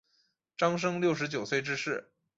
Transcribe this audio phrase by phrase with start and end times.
[0.57, 2.09] 张升六十九岁致仕。